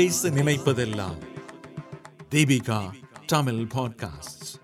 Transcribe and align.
பேச 0.00 0.28
நினைப்பதெல்லாம் 0.28 1.18
தீபிகா 2.30 2.90
தமிழ் 3.26 3.66
பாட்காஸ்ட் 3.74 4.60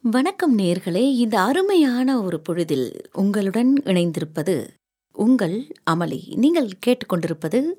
வணக்கம் 0.00 0.58
நேர்களே 0.58 1.12
இந்த 1.12 1.40
அருமையான 1.40 2.22
ஒரு 2.22 2.40
பொழுதில் 2.40 3.10
உங்களுடன் 3.12 3.82
இணைந்திருப்பது 3.84 4.68
உங்கள் 5.12 5.72
அமளி. 5.90 6.36
நீங்கள் 6.36 6.70
கேட்டுக்கொண்டிருப்பது 6.86 7.72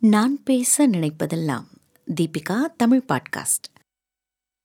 நான் 0.00 0.42
பேச 0.42 0.88
நினைப்பதெல்லாம் 0.88 1.64
தீபிகா 2.20 2.58
தமிழ் 2.76 3.04
பாட்காஸ்ட் 3.08 3.74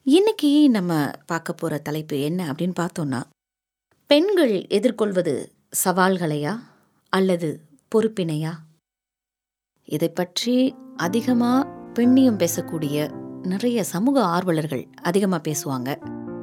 இன்னைக்கு 0.04 0.70
நம்ம 0.70 1.12
பார்க்க 1.26 1.54
போற 1.54 1.78
தலைப்பு 1.78 2.20
என்ன 2.20 2.52
அப்படின்னு 2.52 2.74
பார்த்தோன்னா 2.80 3.24
பெண்கள் 4.08 4.68
எதிர்கொள்வது 4.68 5.52
சவால்களையா 5.84 6.60
அல்லது 7.10 7.62
பொறுப்பினையா? 7.96 8.54
இதை 9.84 10.10
பற்றி 10.10 10.76
அதிகமாக 10.96 11.68
பெண்ணியம் 11.94 12.48
பேசக்கூடிய 12.48 13.12
நிறைய 13.44 13.84
சமூக 13.84 14.24
ஆர்வலர்கள் 14.24 14.86
அதிகமாக 15.02 15.52
பேசுவாங்க. 15.52 15.96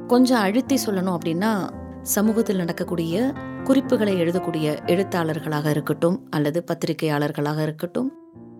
கொஞ்சம் 0.07 0.39
அழுத்தி 0.39 0.77
சொல்லணும் 0.85 1.17
அப்படின்னா 1.17 1.69
சமூகத்தில் 2.01 2.55
நடக்கக்கூடிய 2.55 3.33
குறிப்புகளை 3.63 4.15
எழுதக்கூடிய 4.15 4.77
எழுத்தாளர்களாக 4.85 5.69
இருக்கட்டும் 5.69 6.27
அல்லது 6.29 6.63
பத்திரிகையாளர்களாக 6.67 7.61
இருக்கட்டும் 7.61 8.13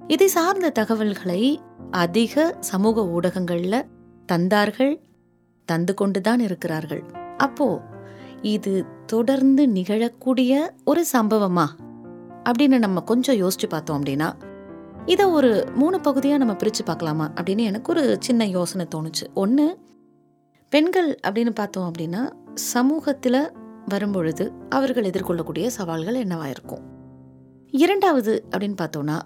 இதை 0.08 0.28
சார்ந்த 0.28 0.70
தகவல்களை 0.70 1.62
அதிக 1.92 2.58
சமூக 2.60 3.08
ஊடகங்களில் 3.08 3.86
தந்தார்கள் 4.32 4.96
தந்து 5.66 5.94
கொண்டு 5.94 6.22
தான் 6.22 6.40
இருக்கிறார்கள். 6.40 7.04
அப்போ 7.38 7.82
இது 8.42 8.86
தொடர்ந்து 9.06 9.68
நிகழக்கூடிய 9.68 10.70
ஒரு 10.86 11.06
சம்பவமா? 11.14 11.66
அப்படின்னு 12.50 12.78
நம்ம 12.78 13.00
கொஞ்சம் 13.00 13.36
யோசிச்சு 13.36 13.68
பார்த்தோம் 13.70 14.04
அப்படின்னா 14.04 14.34
இதை 15.06 15.26
ஒரு 15.26 15.66
மூணு 15.76 16.02
பகுதியாக 16.02 16.38
நம்ம 16.38 16.56
பிரித்து 16.56 16.84
பார்க்கலாமா? 16.84 17.30
அப்படின்னு 17.30 17.58
எனக்கு 17.58 17.92
ஒரு 17.92 18.18
சின்ன 18.20 18.48
யோசனை 18.48 18.88
தோணுச்சு. 18.96 19.34
ஒன்று 19.34 19.80
பெண்கள் 20.70 21.20
அப்படின்னு 21.28 21.50
பார்த்தோம் 21.50 21.92
அப்படின்னா 21.92 22.34
சமூகத்தில் 22.54 23.52
வரும்பொழுது 23.86 24.52
அவர்கள் 24.70 25.04
எதிர்கொள்ளக்கூடிய 25.04 25.68
சவால்கள் 25.68 26.14
என்னவாக 26.14 26.50
இருக்கும்? 26.50 26.80
இரண்டாவது 27.68 28.48
அப்படின்னு 28.52 28.76
பார்த்தோன்னா 28.82 29.22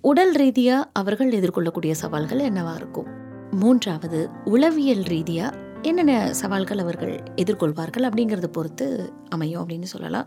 உடல் 0.00 0.32
ரீதியாக 0.32 0.90
அவர்கள் 0.92 1.32
எதிர்கொள்ளக்கூடிய 1.32 1.90
சவால்கள் 1.90 2.38
என்னவாக 2.38 2.76
இருக்கும்? 2.76 3.06
மூன்றாவது 3.50 4.28
உளவியல் 4.44 5.02
ரீதியாக 5.02 5.56
என்னென்ன 5.82 6.34
சவால்கள் 6.34 6.78
அவர்கள் 6.78 7.22
எதிர்கொள்வார்கள் 7.36 8.02
அப்படிங்கிறத 8.02 8.46
பொறுத்து 8.46 9.12
அமையும் 9.28 9.68
அப்படின்னு 9.68 9.82
சொல்லலாம். 9.82 10.26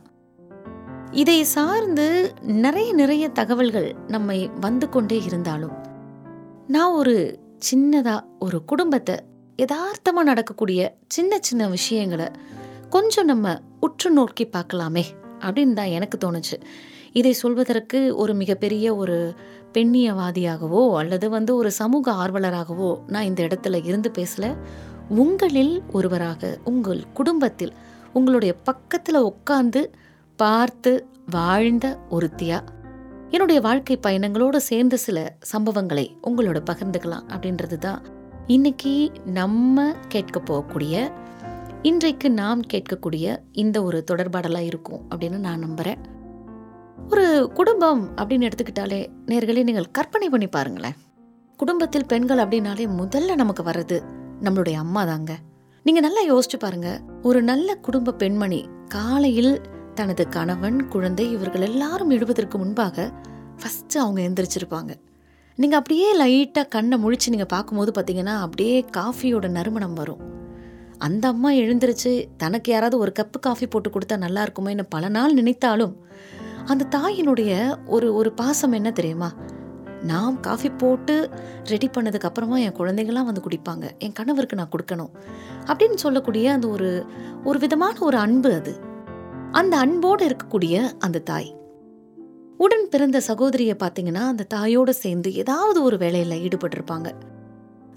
இதை 1.13 1.43
சார்ந்து 1.43 2.33
நிறைய 2.41 2.93
நிறைய 2.93 3.29
தகவல்கள் 3.29 3.95
நம்மை 4.07 4.49
வந்து 4.59 4.89
கொண்டே 4.89 5.21
இருந்தாலும் 5.23 5.71
நான் 6.67 6.91
ஒரு 6.91 7.39
சின்னதா 7.71 8.23
ஒரு 8.39 8.65
குடும்பத்தை 8.65 9.15
யதார்த்தமாக 9.57 10.27
நடக்கக்கூடிய 10.27 10.95
சின்ன 11.07 11.37
சின்ன 11.41 11.67
விஷயங்களை 11.67 12.27
கொஞ்சம் 12.89 13.25
நம்ம 13.25 13.61
உற்று 13.79 14.11
நோக்கி 14.11 14.45
பார்க்கலாமே 14.45 15.03
அப்படின்னு 15.39 15.73
தான் 15.73 15.87
எனக்கு 15.87 16.17
தோணுச்சு. 16.17 16.61
இதை 17.13 17.33
சொல்வதற்கு 17.33 18.15
ஒரு 18.15 18.33
மிகப்பெரிய 18.33 18.95
ஒரு 18.95 19.33
பெண்ணியவாதியாகவோ 19.73 20.95
அல்லது 20.95 21.29
வந்து 21.29 21.55
ஒரு 21.55 21.71
சமூக 21.71 22.11
ஆர்வலராகவோ 22.11 22.99
நான் 23.07 23.23
இந்த 23.23 23.43
இடத்துல 23.43 23.85
இருந்து 23.85 24.11
பேசல. 24.17 24.57
உங்களில் 25.09 25.81
ஒருவராக 25.91 26.57
உங்கள் 26.63 27.03
குடும்பத்தில் 27.13 27.73
உங்களுடைய 28.13 28.53
பக்கத்தில் 28.53 29.15
உட்கார்ந்து 29.15 29.93
பார்த்து 30.35 31.07
வாழ்ந்த 31.29 31.99
ஒருத்தியா? 32.09 32.59
என்னுடைய 33.29 33.61
வாழ்க்கை 33.61 33.99
பயணங்களோடு 34.07 34.55
சேர்ந்த 34.55 34.97
சில 34.97 35.37
சம்பவங்களை 35.53 36.15
உங்களோட 36.23 36.59
பகிர்ந்துக்கலாம் 36.71 37.25
அப்படின்றது 37.27 37.77
தான் 37.77 38.01
இன்னைக்கு 38.47 39.11
நம்ம 39.25 39.93
கேட்க 40.07 40.39
போகக்கூடிய 40.39 41.11
இன்றைக்கு 41.81 42.31
நாம் 42.31 42.61
கேட்கக்கூடிய 42.61 43.37
இந்த 43.51 43.83
ஒரு 43.83 44.03
தொடர்பாடலாக 44.11 44.65
இருக்கும் 44.65 45.01
அப்படின்னு 45.09 45.37
நான் 45.37 45.59
நம்புகிறேன் 45.59 45.97
ஒரு 47.09 47.51
குடும்பம் 47.53 48.17
அப்படின்னு 48.17 48.49
எடுத்துக்கிட்டாலே 48.49 49.07
நேர்களே 49.25 49.63
நீங்கள் 49.63 49.91
கற்பனை 49.91 50.29
பண்ணி 50.29 50.47
பாருங்களேன். 50.47 50.93
குடும்பத்தில் 51.57 52.05
பெண்கள் 52.05 52.37
அப்படின்னாலே 52.37 52.89
முதல்ல 52.99 53.35
நமக்கு 53.35 53.63
வர்றது 53.63 54.01
நம்மளுடைய 54.41 54.73
அம்மா 54.73 55.05
தாங்க 55.05 55.37
நீங்க 55.83 55.99
நல்லா 55.99 56.35
யோசிச்சு 56.35 56.57
பாருங்க. 56.59 57.01
ஒரு 57.21 57.41
நல்ல 57.41 57.75
குடும்ப 57.75 58.11
பெண்மணி 58.11 58.65
காலையில் 58.87 59.61
தனது 59.93 60.29
கணவன் 60.29 60.87
குழந்தை 60.87 61.31
இவர்கள் 61.31 61.61
எல்லாரும் 61.61 62.09
எழுவதற்கு 62.09 62.57
முன்பாக 62.57 63.11
ஃபஸ்ட்டு 63.59 63.97
அவங்க 63.97 64.21
எந்திரிச்சிருப்பாங்க. 64.21 64.95
நீங்கள் 65.55 65.79
அப்படியே 65.79 66.09
லைட்டாக 66.21 66.67
கண்ணை 66.67 67.03
முழிச்சு 67.03 67.29
நீங்கள் 67.29 67.45
பார்க்கும்போது 67.45 67.91
பார்த்தீங்கன்னா 67.91 68.39
அப்படியே 68.39 68.85
காஃபியோட 68.97 69.47
நறுமணம் 69.47 69.93
வரும். 69.93 70.31
அந்த 70.97 71.27
அம்மா 71.27 71.51
எழுந்திருச்சு 71.51 72.27
தனக்கு 72.37 72.71
யாராவது 72.71 72.97
ஒரு 72.97 73.11
கப்பு 73.19 73.39
காஃபி 73.39 73.67
போட்டு 73.67 73.89
கொடுத்தா 73.89 74.17
நல்லா 74.17 74.45
இருக்குமேன்னு 74.45 74.85
பல 74.89 75.09
நாள் 75.09 75.33
நினைத்தாலும் 75.33 75.95
அந்த 76.65 76.85
தாயினுடைய 76.97 77.77
ஒரு 77.85 78.13
ஒரு 78.13 78.31
பாசம் 78.31 78.71
என்ன 78.71 78.91
தெரியுமா? 78.91 79.33
நான் 80.03 80.39
காஃபி 80.39 80.69
போட்டு 80.69 81.29
ரெடி 81.63 81.89
பண்ணதுக்கு 81.97 82.29
அப்புறமா 82.29 82.57
என் 82.57 82.75
குழந்தைங்களாம் 82.75 83.29
வந்து 83.29 83.41
குடிப்பாங்க. 83.49 83.97
என் 83.97 84.11
கணவருக்கு 84.11 84.55
நான் 84.55 84.69
கொடுக்கணும். 84.69 85.11
அப்படின்னு 85.65 85.93
சொல்லக்கூடிய 85.93 86.51
அந்த 86.51 86.67
ஒரு 86.67 87.05
ஒரு 87.43 87.59
விதமான 87.59 87.99
ஒரு 87.99 88.17
அன்பு 88.17 88.53
அது. 88.53 88.91
அந்த 89.59 89.77
அன்போடு 89.77 90.23
இருக்கக்கூடிய 90.27 90.75
அந்த 90.99 91.19
தாய். 91.19 91.49
உடன் 92.57 92.87
பிறந்த 92.89 93.19
சகோதரியை 93.19 93.75
பார்த்தீங்கன்னா 93.75 94.23
அந்த 94.31 94.47
தாயோடு 94.53 94.89
சேர்ந்து 94.89 95.33
ஏதாவது 95.33 95.83
ஒரு 95.83 95.97
வேலையில் 95.97 96.41
ஈடுபட்டிருப்பாங்க. 96.45 97.09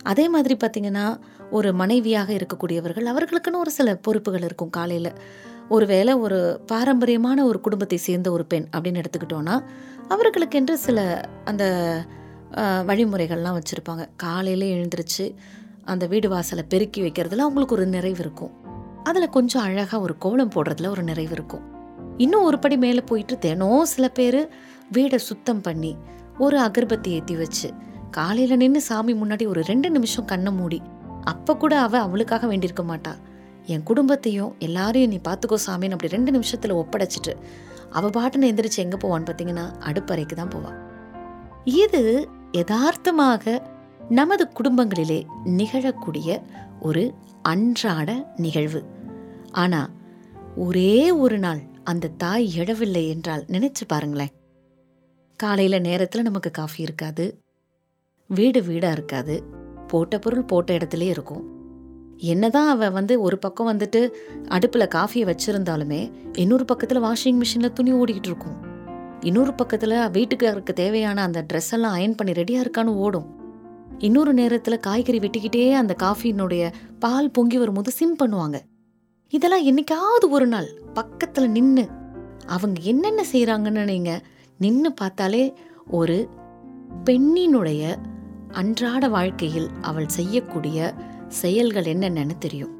அதே 0.02 0.28
மாதிரி 0.28 0.56
பார்த்தீங்கன்னா 0.62 1.18
ஒரு 1.50 1.72
மனைவியாக 1.72 2.32
இருக்கக்கூடியவர்கள் 2.32 3.10
அவர்களுக்குன்னு 3.12 3.62
ஒரு 3.62 3.70
சில 3.70 3.94
பொறுப்புகள் 3.96 4.42
இருக்கும் 4.42 4.70
காலையில். 4.70 5.10
ஒருவேளை 5.68 6.14
ஒரு 6.14 6.60
பாரம்பரியமான 6.66 7.44
ஒரு 7.44 7.60
குடும்பத்தை 7.60 7.98
சேர்ந்த 7.98 8.30
ஒரு 8.30 8.44
பெண் 8.44 8.68
அப்படின்னு 8.76 9.02
எடுத்துக்கிட்டோன்னா 9.02 9.56
அவர்களுக்கென்று 10.08 10.76
சில 10.86 11.28
அந்த 11.44 11.64
வழிமுறைகள்லாம் 12.90 13.58
வச்சுருப்பாங்க. 13.60 14.04
காலையில் 14.16 14.68
எழுந்திரிச்சு 14.74 15.26
அந்த 15.84 16.06
வீடு 16.06 16.28
வாசலை 16.28 16.64
பெருக்கி 16.68 17.00
வைக்கிறதுல 17.02 17.46
அவங்களுக்கு 17.48 17.74
ஒரு 17.74 17.86
நிறைவு 17.86 18.18
இருக்கும். 18.18 18.65
அதில் 19.06 19.28
கொஞ்சம் 19.28 19.62
அழகாக 19.62 20.00
ஒரு 20.00 20.18
கோலம் 20.18 20.50
போடுறதுல 20.54 20.88
ஒரு 20.88 21.02
நிறைவு 21.02 21.32
இருக்கும். 21.32 21.64
இன்னும் 22.16 22.42
ஒரு 22.42 22.58
படி 22.58 22.76
மேலே 22.76 23.00
போயிட்டு 23.00 23.38
தினம் 23.38 23.84
சில 23.84 24.08
பேர் 24.08 24.48
வீடை 24.92 25.16
சுத்தம் 25.16 25.60
பண்ணி 25.60 25.96
ஒரு 26.38 26.60
அகர்பத்தி 26.60 27.10
ஏற்றி 27.10 27.36
வச்சு 27.36 27.70
காலையில் 28.10 28.56
நின்று 28.56 28.80
சாமி 28.80 29.14
முன்னாடி 29.14 29.46
ஒரு 29.46 29.60
ரெண்டு 29.60 29.90
நிமிஷம் 29.90 30.24
கண்ணை 30.24 30.52
மூடி 30.52 30.82
அப்போ 31.24 31.56
கூட 31.56 31.80
அவள் 31.80 32.00
அவளுக்காக 32.00 32.46
வேண்டியிருக்க 32.46 32.82
மாட்டாள் 32.82 33.20
என் 33.66 33.82
குடும்பத்தையும் 33.82 34.54
எல்லாரையும் 34.58 35.10
நீ 35.10 35.20
பார்த்துக்கோ 35.28 35.58
சாமின்னு 35.66 35.92
அப்படி 35.92 36.14
ரெண்டு 36.14 36.32
நிமிஷத்தில் 36.32 36.72
ஒப்படைச்சிட்டு 36.72 37.32
அவள் 37.90 38.10
பாட்டுன்னு 38.10 38.46
எந்திரிச்சு 38.46 38.78
எங்கே 38.78 38.96
போவான்னு 38.96 39.26
பார்த்தீங்கன்னா 39.26 39.66
அடுப்பறைக்கு 39.84 40.34
தான் 40.34 40.54
போவாள் 40.54 40.78
இது 41.64 42.28
யதார்த்தமாக 42.52 43.62
நமது 44.10 44.48
குடும்பங்களிலே 44.54 45.26
நிகழக்கூடிய 45.44 46.40
ஒரு 46.80 47.14
அன்றாட 47.42 48.10
நிகழ்வு. 48.36 48.80
ஆனா 49.62 49.80
ஒரே 50.56 51.10
ஒரு 51.24 51.38
நாள் 51.38 51.60
அந்த 51.84 52.14
தாய் 52.16 52.46
எழவில்லை 52.58 53.02
என்றால் 53.08 53.44
நினைச்சு 53.48 53.84
பாருங்களேன். 53.86 54.32
காலையில் 55.40 55.84
நேரத்தில் 55.88 56.26
நமக்கு 56.28 56.50
காஃபி 56.50 56.80
இருக்காது 56.82 57.24
வீடு 58.30 58.60
வீடாக 58.62 58.92
இருக்காது 58.92 59.34
போட்ட 59.86 60.18
பொருள் 60.18 60.44
போட்ட 60.44 60.70
இடத்துலே 60.74 61.08
இருக்கும். 61.08 61.44
என்னதான் 62.30 62.68
அவ 62.68 62.88
வந்து 62.90 63.14
ஒரு 63.20 63.36
பக்கம் 63.38 63.70
வந்துட்டு 63.72 64.00
அடுப்பில் 64.48 64.92
காஃபியை 64.94 65.24
வச்சிருந்தாலுமே 65.30 66.00
இன்னொரு 66.32 66.64
பக்கத்தில் 66.64 67.02
வாஷிங் 67.02 67.40
மிஷினில் 67.42 67.76
துணி 67.78 67.92
ஓடிக்கிட்டு 67.92 68.30
இருக்கும். 68.32 68.56
இன்னொரு 69.20 69.52
பக்கத்தில் 69.54 69.96
வீட்டுக்காருக்கு 70.16 70.72
தேவையான 70.82 71.22
அந்த 71.22 71.40
ட்ரெஸ் 71.48 71.72
எல்லாம் 71.72 71.92
அயன் 71.92 72.14
பண்ணி 72.14 72.32
ரெடியாக 72.32 72.64
இருக்கான்னு 72.64 72.94
ஓடும். 73.04 73.28
இன்னொரு 73.98 74.32
நேரத்தில் 74.34 74.84
காய்கறி 74.86 75.18
வெட்டிக்கிட்டே 75.18 75.66
அந்த 75.72 75.92
காஃபியினுடைய 76.02 76.64
பால் 76.98 77.30
பொங்கி 77.30 77.58
வரும்போது 77.58 77.90
சிம் 77.90 78.18
பண்ணுவாங்க. 78.22 78.58
இதெல்லாம் 79.30 79.64
என்னைக்காவது 79.66 80.30
ஒரு 80.30 80.46
நாள் 80.46 80.82
பக்கத்தில் 80.94 81.50
நின்று 81.50 81.88
அவங்க 82.46 82.80
என்னென்ன 82.80 83.24
செய்கிறாங்கன்னு 83.32 83.84
நீங்க 83.84 84.22
நின்று 84.58 84.92
பார்த்தாலே 84.92 85.54
ஒரு 85.90 86.28
பெண்ணினுடைய 87.04 87.96
அன்றாட 88.50 89.08
வாழ்க்கையில் 89.08 89.68
அவள் 89.80 90.08
செய்யக்கூடிய 90.08 90.94
செயல்கள் 91.28 91.84
என்னென்னு 91.84 92.38
தெரியும். 92.38 92.70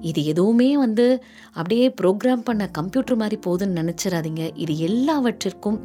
இது 0.00 0.24
எதுவுமே 0.24 0.76
வந்து 0.76 1.22
அப்படியே 1.52 1.94
ப்ரோக்ராம் 2.02 2.44
பண்ண 2.44 2.68
கம்ப்யூட்டர் 2.68 3.16
மாதிரி 3.16 3.38
போகுதுன்னு 3.46 3.80
நினச்சிடாதீங்க 3.80 4.50
இது 4.54 4.78
எல்லாவற்றிற்கும் 4.78 5.80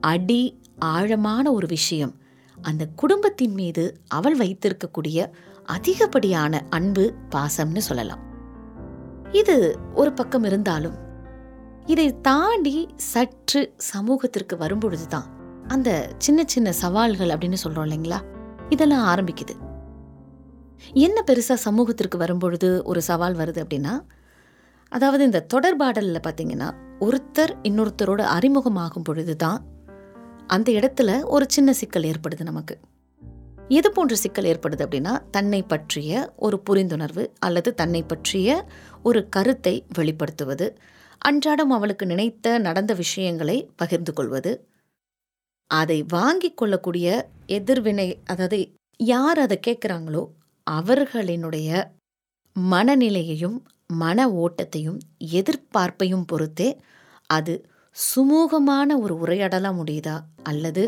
அடி 0.00 0.60
ஆழமான 0.78 1.52
ஒரு 1.52 1.66
விஷயம். 1.66 2.14
அந்த 2.62 2.86
குடும்பத்தின் 2.86 3.54
மீது 3.54 4.00
அவள் 4.08 4.36
வைத்திருக்கக்கூடிய 4.36 5.30
அதிகப்படியான 5.66 6.66
அன்பு 6.70 7.12
பாசம்னு 7.30 7.78
சொல்லலாம். 7.78 8.30
இது 9.32 9.78
ஒரு 9.94 10.12
பக்கம் 10.12 10.44
இருந்தாலும் 10.44 10.94
இதை 11.86 12.20
தாண்டி 12.20 12.88
சற்று 12.96 13.74
சமூகத்திற்கு 13.76 14.56
வரும்பொழுதுதான் 14.56 15.24
அந்த 15.68 16.10
சின்ன 16.18 16.42
சின்ன 16.46 16.72
சவால்கள் 16.72 17.28
அப்படின்னு 17.28 17.56
சொல்றோம் 17.64 17.86
இல்லைங்களா? 17.86 18.20
இதெல்லாம் 18.68 19.16
ஆரம்பிக்குது. 19.16 19.54
என்ன 20.92 21.24
பெருசா 21.26 21.52
சமூகத்திற்கு 21.52 22.18
வரும்பொழுது 22.18 22.82
ஒரு 22.84 23.02
சவால் 23.02 23.34
வருது 23.34 23.64
அப்படின்னா 23.64 24.00
அதாவது 24.88 25.24
இந்த 25.24 25.46
தொடர்பாடலில் 25.54 26.20
பார்த்தீங்கன்னா 26.26 26.70
ஒருத்தர் 27.00 27.54
இன்னொருத்தரோட 27.62 28.24
அறிமுகமாகும் 28.38 29.04
பொழுது 29.04 29.36
தான் 29.36 29.64
அந்த 30.46 30.72
இடத்துல 30.72 31.24
ஒரு 31.24 31.44
சின்ன 31.48 31.72
சிக்கல் 31.72 32.02
ஏற்படுது 32.02 32.42
நமக்கு. 32.42 32.78
எது 33.72 33.88
போன்ற 33.90 34.14
சிக்கல் 34.14 34.44
ஏற்படுது 34.44 34.82
அப்படின்னா 34.82 35.30
தன்னை 35.30 35.62
பற்றிய 35.62 36.12
ஒரு 36.36 36.62
புரிந்துணர்வு 36.70 37.24
அல்லது 37.38 37.74
தன்னை 37.74 38.02
பற்றிய 38.02 38.48
ஒரு 39.02 39.28
கருத்தை 39.28 39.74
வெளிப்படுத்துவது 39.98 40.66
அன்றாடம் 41.18 41.70
அவளுக்கு 41.70 42.06
நினைத்த 42.06 42.58
நடந்த 42.58 42.94
விஷயங்களை 42.94 43.68
பகிர்ந்து 43.76 44.12
கொள்வது 44.12 44.52
அதை 45.70 46.02
வாங்கிக் 46.08 46.56
கொள்ளக்கூடிய 46.56 47.08
எதிர்வினை 47.46 48.08
அதாவது 48.24 48.58
யார் 48.96 49.38
அதை 49.38 49.58
கேட்குறாங்களோ 49.66 50.22
அவர்களினுடைய 50.70 51.70
மனநிலையையும் 52.56 53.58
மன 53.86 54.26
ஓட்டத்தையும் 54.34 54.98
எதிர்பார்ப்பையும் 55.32 56.26
பொறுத்தே 56.26 56.68
அது 57.26 57.54
சுமூகமான 57.96 58.88
ஒரு 59.00 59.14
உரையாடலாக 59.22 59.78
முடியுதா? 59.78 60.16
அல்லது 60.42 60.84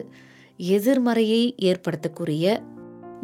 எதிர்மறையை 0.69 1.55
ஏற்படுத்தக்கூடிய 1.63 2.45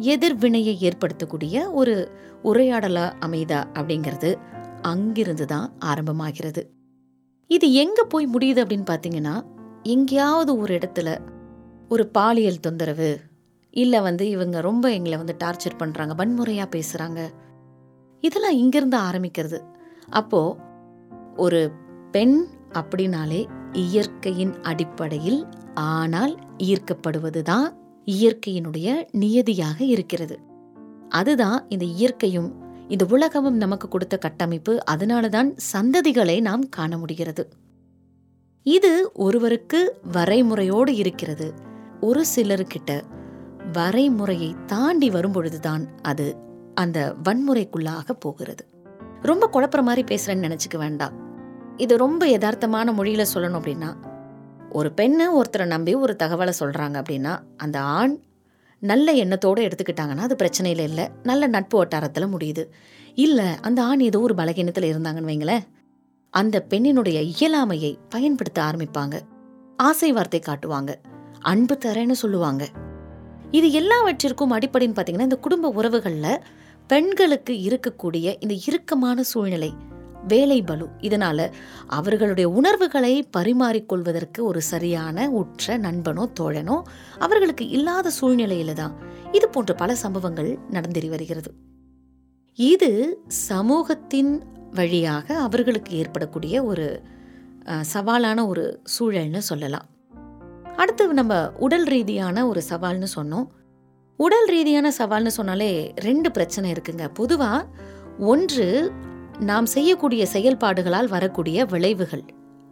எதிர்வினையை 0.01 0.77
ஏற்படுத்தக்கூடிய 0.81 1.71
ஒரு 1.71 1.95
உரையாடலா 2.43 3.05
அமைதா 3.25 3.59
அப்படிங்கிறது 3.73 4.35
அங்கிருந்து 4.81 5.45
தான் 5.45 5.73
ஆரம்பமாகிறது. 5.85 6.61
இது 7.47 7.73
எங்க 7.73 8.03
போய் 8.03 8.27
முடியுது 8.27 8.59
அப்படின்னு 8.63 8.87
பார்த்தீங்கன்னா 8.91 9.35
எங்கேயாவது 9.83 10.57
ஒரு 10.57 10.79
இடத்துல 10.79 11.09
ஒரு 11.89 12.03
பாலியல் 12.07 12.59
தொந்தரவு 12.59 13.11
இல்லை 13.73 14.01
வந்து 14.01 14.29
இவங்க 14.29 14.61
ரொம்ப 14.61 14.85
எங்களை 14.91 15.17
வந்து 15.17 15.35
டார்ச்சர் 15.43 15.79
பண்ணுறாங்க 15.79 16.15
வன்முறையாக 16.15 16.69
பேசுகிறாங்க 16.75 17.19
இதெல்லாம் 18.23 18.57
இங்கிருந்து 18.57 18.97
ஆரம்பிக்கிறது. 18.97 19.59
அப்போ 20.09 20.41
ஒரு 21.35 21.61
பெண் 22.11 22.37
அப்படின்னாலே 22.73 23.41
இயற்கையின் 23.73 24.53
அடிப்படையில் 24.61 25.41
ஆனால் 25.73 26.33
ஈர்க்கப்படுவது 26.57 27.41
தான் 27.41 27.67
இயற்கையினுடைய 28.11 29.05
நியதியாக 29.11 29.83
இருக்கிறது. 29.83 30.39
அதுதான் 31.09 31.65
இந்த 31.69 31.85
இயற்கையும் 31.85 32.59
இந்த 32.87 33.05
உலகமும் 33.09 33.57
நமக்கு 33.57 33.87
கொடுத்த 33.87 34.17
கட்டமைப்பு. 34.17 34.85
அதனால 34.85 35.29
தான் 35.29 35.55
சந்ததிகளை 35.73 36.41
நாம் 36.41 36.69
காண 36.69 36.97
முடிகிறது. 36.97 37.49
இது 38.63 39.11
ஒருவருக்கு 39.13 39.99
வரைமுறையோடு 40.13 40.89
இருக்கிறது. 40.89 41.53
ஒரு 42.01 42.25
சிலருக்கிட்ட 42.35 43.01
வரைமுறையை 43.73 44.65
தாண்டி 44.65 45.09
வரும்பொழுதுதான் 45.09 45.87
அது 46.01 46.35
அந்த 46.73 47.15
வன்முறைக்குள்ளாக 47.23 48.11
போகிறது. 48.19 48.67
ரொம்ப 49.21 49.49
குழப்புற 49.53 49.81
மாதிரி 49.81 50.15
பேசுறேன்னு 50.15 50.45
நினைச்சுக்க 50.47 50.77
வேண்டாம். 50.77 51.13
இது 51.77 51.97
ரொம்ப 51.97 52.25
யதார்த்தமான 52.27 52.89
மொழியில 52.93 53.25
சொல்லணும் 53.33 53.59
அப்படின்னா 53.59 54.10
ஒரு 54.71 54.91
பெண்ணை 54.91 55.27
ஒருத்தரை 55.27 55.65
நம்பி 55.65 55.93
ஒரு 55.95 56.15
தகவலை 56.23 56.51
சொல்கிறாங்க 56.59 57.03
அப்படின்னா 57.03 57.39
அந்த 57.57 57.81
ஆண் 57.81 58.19
நல்ல 58.79 59.11
எண்ணத்தோடு 59.11 59.67
எடுத்துக்கிட்டாங்கன்னா 59.67 60.17
அது 60.17 60.35
பிரச்சனையில் 60.43 60.79
இல்லை. 60.79 61.09
நல்ல 61.23 61.47
நட்பு 61.47 61.77
வட்டாரத்தில் 61.77 62.35
முடியுது. 62.37 62.65
இல்லை 63.15 63.45
அந்த 63.61 63.83
ஆண் 63.83 63.99
ஏதோ 63.99 64.19
ஒரு 64.19 64.33
பலகீனத்தில் 64.33 64.89
இருந்தாங்கன்னு 64.93 65.29
வைங்களேன். 65.31 65.63
அந்த 66.29 66.65
பெண்ணினுடைய 66.69 67.33
இயலாமையை 67.39 67.97
பயன்படுத்த 68.09 68.61
ஆரம்பிப்பாங்க. 68.61 69.19
ஆசை 69.77 70.11
வார்த்தை 70.11 70.41
காட்டுவாங்க. 70.45 70.95
அன்பு 71.39 71.77
தரேன்னு 71.85 72.11
சொல்லுவாங்க. 72.11 72.69
இது 73.51 73.71
எல்லாவற்றிற்கும் 73.71 74.51
அடிப்படைன்னு 74.51 74.95
பார்த்தீங்கன்னா 74.95 75.21
இந்த 75.21 75.35
குடும்ப 75.35 75.69
உறவுகளில் 75.69 76.41
பெண்களுக்கு 76.87 77.53
இருக்கக்கூடிய 77.53 78.35
இந்த 78.39 78.53
இறுக்கமான 78.67 79.23
சூழ்நிலை 79.23 79.73
வேலை 80.27 80.61
பலு. 80.61 80.87
இதனால் 80.99 81.45
அவர்களுடைய 81.87 82.49
உணர்வுகளை 82.49 83.13
பரிமாறிக்கொள்வதற்கு 83.37 84.39
ஒரு 84.43 84.61
சரியான 84.61 85.29
உற்ற 85.29 85.77
நண்பனோ 85.77 86.25
தோழனோ 86.39 86.77
அவர்களுக்கு 87.19 87.67
இல்லாத 87.67 88.11
சூழ்நிலையில 88.21 88.73
தான் 88.73 88.95
இது 89.31 89.49
போன்ற 89.49 89.73
பல 89.73 89.95
சம்பவங்கள் 89.95 90.57
நடந்தேறி 90.71 91.09
வருகிறது. 91.09 91.51
இது 92.55 92.91
சமூகத்தின் 93.27 94.43
வழியாக 94.73 95.37
அவர்களுக்கு 95.37 95.91
ஏற்படக்கூடிய 95.95 96.63
ஒரு 96.63 96.87
சவாலான 97.93 98.47
ஒரு 98.47 98.65
சூழல்னு 98.93 99.41
சொல்லலாம். 99.49 99.87
அடுத்து 100.75 101.13
நம்ம 101.13 101.51
உடல் 101.51 101.83
ரீதியான 101.83 102.47
ஒரு 102.47 102.61
சவால்னு 102.69 103.07
சொன்னோம். 103.15 103.47
உடல் 104.17 104.47
ரீதியான 104.47 104.91
சவால்னு 104.97 105.31
சொன்னாலே 105.37 105.93
ரெண்டு 105.95 106.31
பிரச்சனை 106.31 106.71
இருக்குங்க. 106.71 107.05
பொதுவாக 107.13 107.67
ஒன்று 108.17 108.91
நாம் 109.49 109.65
செய்யக்கூடிய 109.65 110.25
செயல்பாடுகளால் 110.33 111.07
வரக்கூடிய 111.07 111.65
விளைவுகள். 111.65 112.23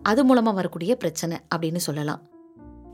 அது 0.01 0.25
மூலமாக 0.25 0.56
வரக்கூடிய 0.56 0.95
பிரச்சனை 0.95 1.38
அப்படின்னு 1.56 1.75
சொல்லலாம். 1.75 2.21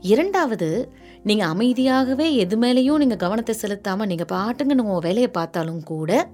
இரண்டாவது 0.00 0.92
நீங்கள் 1.22 1.48
அமைதியாகவே 1.48 2.34
எது 2.34 2.56
மேலேயும் 2.56 2.96
நீங்கள் 2.96 3.16
கவனத்தை 3.16 3.54
செலுத்தாமல் 3.54 4.06
நீங்கள் 4.06 4.30
பாட்டுங்க 4.32 4.72
உங்கள் 4.72 5.00
வேலையை 5.00 5.28
பார்த்தாலும் 5.28 5.82
கூட 5.82 6.28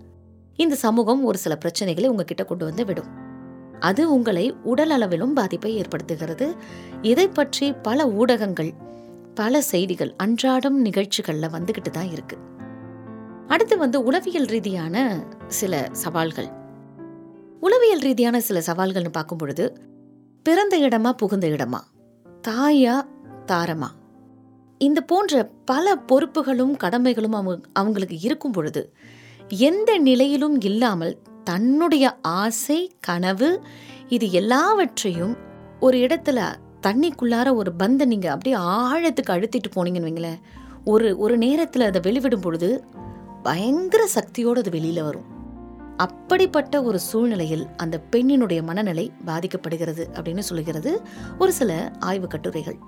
இந்த 0.57 0.75
சமூகம் 0.75 1.25
ஒரு 1.25 1.39
சில 1.39 1.59
பிரச்சனைகளை 1.65 2.07
உங்ககிட்ட 2.07 2.45
கொண்டு 2.45 2.65
வந்து 2.65 2.85
விடும். 2.85 3.11
அது 3.81 4.15
உங்களை 4.15 4.55
உடல் 4.63 4.91
அளவிலும் 4.91 5.35
பாதிப்பை 5.35 5.83
ஏற்படுத்துகிறது. 5.83 6.55
இதை 7.03 7.29
பற்றி 7.29 7.73
பல 7.73 8.09
ஊடகங்கள் 8.09 8.73
பல 9.35 9.61
செய்திகள் 9.61 10.15
அன்றாடம் 10.17 10.81
நிகழ்ச்சிகளில் 10.81 11.51
வந்துக்கிட்டு 11.51 11.91
தான் 11.91 12.11
இருக்கு. 12.13 12.39
அடுத்து 13.49 13.79
வந்து 13.79 14.05
உளவியல் 14.05 14.45
ரீதியான 14.45 15.25
சில 15.49 15.89
சவால்கள். 15.93 16.61
உளவியல் 17.63 17.99
ரீதியான 17.99 18.41
சில 18.41 18.61
சவால்கள்னு 18.67 19.09
பார்க்கும் 19.09 19.39
பொழுது 19.39 19.79
பிறந்த 20.43 20.79
இடமா 20.79 21.11
புகுந்த 21.11 21.47
இடமா? 21.47 21.81
தாயா 22.49 23.07
தாரமா? 23.47 23.87
இந்த 24.79 25.01
போன்ற 25.01 25.51
பல 25.65 25.97
பொறுப்புகளும் 25.97 26.77
கடமைகளும் 26.77 27.33
அவங்க 27.33 27.61
அவங்களுக்கு 27.73 28.21
இருக்கும் 28.21 28.53
பொழுது 28.53 28.95
எந்த 29.49 29.99
நிலையிலும் 29.99 30.61
இல்லாமல் 30.61 31.19
தன்னுடைய 31.45 32.19
ஆசை 32.23 32.93
கனவு 33.01 33.63
இது 34.09 34.31
எல்லாவற்றையும் 34.31 35.37
ஒரு 35.81 35.99
இடத்துல 35.99 36.55
தண்ணிக்குள்ளார 36.83 37.55
ஒரு 37.55 37.73
பந்தை 37.73 38.07
நீங்கள் 38.07 38.31
அப்படியே 38.31 38.57
ஆழத்துக்கு 38.57 39.31
அழுத்திட்டு 39.31 39.77
போனீங்கன்னு 39.77 40.09
வைங்களேன் 40.09 40.41
ஒரு 40.85 41.19
ஒரு 41.19 41.39
நேரத்தில் 41.39 41.83
அதை 41.83 42.01
வெளிவிடும் 42.01 42.41
பொழுது 42.41 42.85
பயங்கர 43.43 44.07
சக்தியோடு 44.07 44.61
அது 44.61 44.71
வெளியில் 44.71 45.03
வரும். 45.03 45.32
அப்படிப்பட்ட 46.07 46.75
ஒரு 46.89 46.99
சூழ்நிலையில் 47.09 47.65
அந்த 47.77 47.97
பெண்ணினுடைய 48.13 48.61
மனநிலை 48.69 49.07
பாதிக்கப்படுகிறது 49.27 50.05
அப்படின்னு 50.17 50.45
சொல்லுகிறது 50.49 50.93
ஒரு 51.39 51.53
சில 51.59 51.73
ஆய்வு 52.11 52.29
கட்டுரைகள். 52.35 52.79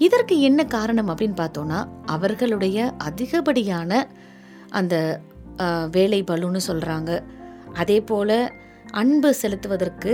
இதற்கு 0.00 0.34
என்ன 0.40 0.60
காரணம் 0.76 1.10
அப்படின்னு 1.10 1.38
பார்த்தோன்னா 1.42 1.80
அவர்களுடைய 2.14 2.86
அதிகப்படியான 3.08 3.90
அந்த 4.80 4.94
வேலை 5.96 6.20
பலுன்னு 6.30 6.60
சொல்கிறாங்க 6.68 7.10
அதே 7.82 7.98
போல 8.10 8.30
அன்பு 9.00 9.30
செலுத்துவதற்கு 9.42 10.12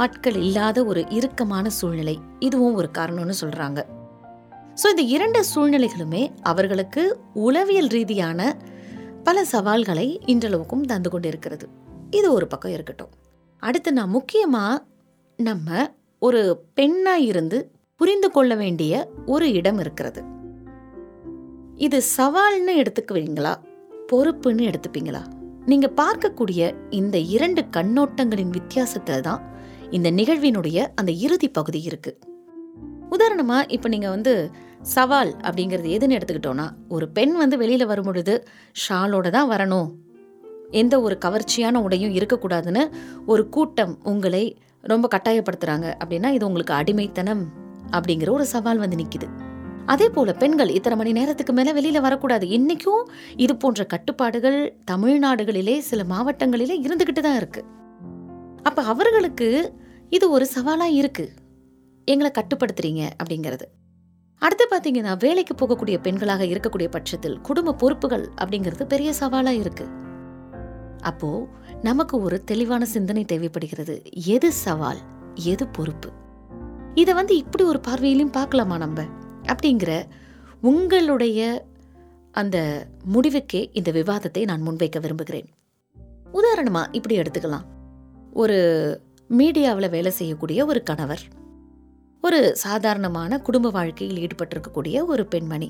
ஆட்கள் 0.00 0.36
இல்லாத 0.42 0.78
ஒரு 0.90 1.00
இறுக்கமான 1.18 1.66
சூழ்நிலை. 1.78 2.16
இதுவும் 2.46 2.76
ஒரு 2.80 2.88
காரணம்னு 2.98 3.36
சொல்கிறாங்க 3.42 3.80
ஸோ 4.80 4.88
இந்த 4.92 5.04
இரண்டு 5.14 5.40
சூழ்நிலைகளுமே 5.52 6.20
அவர்களுக்கு 6.50 7.02
உளவியல் 7.46 7.90
ரீதியான 7.96 8.40
பல 9.24 9.44
சவால்களை 9.44 10.20
இன்றளவுக்கும் 10.26 10.80
தந்து 10.80 11.10
கொண்டு 11.10 11.28
இருக்கிறது 11.28 11.68
இது 12.10 12.32
ஒரு 12.32 12.46
பக்கம் 12.46 12.72
இருக்கட்டும். 12.72 13.10
அடுத்து 13.58 13.92
நான் 13.92 14.08
முக்கியமாக 14.08 14.84
நம்ம 15.36 15.90
ஒரு 16.18 16.40
பெண்ணாக 16.74 17.20
இருந்து 17.20 17.70
புரிந்து 17.96 18.30
கொள்ள 18.30 18.54
வேண்டிய 18.54 19.10
ஒரு 19.26 19.52
இடம் 19.52 19.78
இருக்கிறது. 19.78 20.22
இது 21.76 22.02
சவால்னு 22.16 22.72
எடுத்துக்குவீங்களா? 22.82 23.52
பொறுப்புன்னு 24.12 24.62
எடுத்துப்பீங்களா? 24.70 25.22
நீங்கள் 25.66 25.96
பார்க்கக்கூடிய 25.96 26.74
இந்த 26.90 27.18
இரண்டு 27.18 27.64
கண்ணோட்டங்களின் 27.76 28.48
வித்தியாசத்தில் 28.48 29.20
தான் 29.20 29.42
இந்த 29.90 30.10
நிகழ்வினுடைய 30.10 30.88
அந்த 30.94 31.12
இறுதி 31.12 31.48
பகுதி 31.48 31.82
இருக்குது 31.86 32.18
உதாரணமாக 33.10 33.66
இப்போ 33.68 33.88
நீங்கள் 33.88 34.10
வந்து 34.10 34.50
சவால் 34.82 35.32
அப்படிங்கிறது 35.42 35.88
எதுன்னு 35.96 36.16
எடுத்துக்கிட்டோம்னா 36.16 36.70
ஒரு 36.88 37.08
பெண் 37.08 37.32
வந்து 37.32 37.56
வெளியில் 37.56 37.86
வரும்பொழுது 37.86 38.46
ஷாலோட 38.88 39.30
தான் 39.30 39.50
வரணும். 39.50 39.88
எந்த 40.70 41.00
ஒரு 41.00 41.18
கவர்ச்சியான 41.24 41.82
உடையும் 41.82 42.14
இருக்கக்கூடாதுன்னு 42.18 42.82
ஒரு 43.26 43.48
கூட்டம் 43.48 43.98
உங்களை 44.02 44.58
ரொம்ப 44.82 45.08
கட்டாயப்படுத்துகிறாங்க 45.14 45.86
அப்படின்னா 46.02 46.28
இது 46.30 46.46
உங்களுக்கு 46.46 46.72
அடிமைத்தனம் 46.72 47.42
அப்படிங்கிற 47.92 48.30
ஒரு 48.30 48.46
சவால் 48.46 48.78
வந்து 48.78 48.96
நிற்கிது 48.96 49.28
அதே 49.86 50.08
போல 50.08 50.32
பெண்கள் 50.32 50.68
இத்தனை 50.68 50.96
மணி 50.96 51.12
நேரத்துக்கு 51.12 51.52
மேலே 51.52 51.72
வெளியில் 51.72 52.00
வரக்கூடாது. 52.00 52.48
இன்றைக்கும் 52.48 53.10
இது 53.36 53.56
போன்ற 53.56 53.84
கட்டுப்பாடுகள் 53.84 54.74
தமிழ்நாடுகளிலே 54.90 55.78
சில 55.78 56.04
மாவட்டங்களிலே 56.04 56.76
இருந்துக்கிட்டு 56.86 57.20
தான் 57.20 57.38
இருக்குது 57.40 57.68
அப்போ 58.62 58.82
அவர்களுக்கு 58.82 59.74
இது 60.10 60.30
ஒரு 60.30 60.46
சவாலாக 60.46 60.92
இருக்குது 60.92 61.34
எங்களை 62.04 62.30
கட்டுப்படுத்துறீங்க 62.38 63.02
அப்படிங்கிறது. 63.20 63.66
அடுத்து 64.40 64.66
பார்த்தீங்கன்னா 64.70 65.18
வேலைக்கு 65.18 65.54
போகக்கூடிய 65.54 65.98
பெண்களாக 66.02 66.44
இருக்கக்கூடிய 66.44 66.88
பட்சத்தில் 66.90 67.40
குடும்ப 67.40 67.74
பொறுப்புகள் 67.74 68.30
அப்படிங்கிறது 68.44 68.84
பெரிய 68.84 69.12
சவாலா 69.20 69.48
இருக்கு. 69.48 69.86
அப்போ 71.00 71.48
நமக்கு 71.82 72.22
ஒரு 72.22 72.44
தெளிவான 72.44 72.84
சிந்தனை 72.84 73.24
தேவைப்படுகிறது. 73.24 74.02
எது 74.26 74.52
சவால்? 74.52 74.96
எது 75.34 75.68
பொறுப்பு? 75.68 76.10
இதை 76.94 77.14
வந்து 77.14 77.36
இப்படி 77.36 77.64
ஒரு 77.64 77.80
பார்வையிலையும் 77.88 78.32
பார்க்கலாமா 78.32 78.78
நம்ம? 78.78 79.04
அப்படிங்கிற 79.42 80.02
உங்களுடைய 80.60 81.66
அந்த 82.32 82.86
முடிவுக்கே 83.14 83.70
இந்த 83.72 83.92
விவாதத்தை 83.92 84.44
நான் 84.44 84.68
முன்வைக்க 84.68 85.00
விரும்புகிறேன். 85.00 85.48
உதாரணமா 86.32 86.86
இப்படி 86.92 87.18
எடுத்துக்கலாம். 87.18 87.64
ஒரு 88.32 88.56
மீடியாவில் 89.30 89.90
வேலை 89.90 90.10
செய்யக்கூடிய 90.10 90.66
ஒரு 90.66 90.82
கணவர். 90.82 91.38
ஒரு 92.22 92.38
சாதாரணமான 92.62 93.38
குடும்ப 93.38 93.68
வாழ்க்கையில் 93.76 94.18
ஈடுபட்டிருக்கக்கூடிய 94.24 94.96
ஒரு 95.12 95.22
பெண்மணி. 95.26 95.68